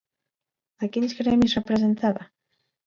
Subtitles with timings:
[0.87, 2.29] A quins gremis representava?